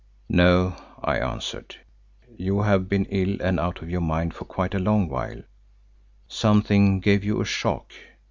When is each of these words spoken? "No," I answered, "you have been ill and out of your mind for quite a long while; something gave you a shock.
"No," 0.29 0.77
I 1.03 1.19
answered, 1.19 1.75
"you 2.35 2.63
have 2.63 2.89
been 2.89 3.05
ill 3.11 3.39
and 3.39 3.59
out 3.59 3.83
of 3.83 3.91
your 3.91 4.01
mind 4.01 4.33
for 4.33 4.45
quite 4.45 4.73
a 4.73 4.79
long 4.79 5.07
while; 5.07 5.43
something 6.27 6.99
gave 6.99 7.23
you 7.23 7.39
a 7.39 7.45
shock. 7.45 7.93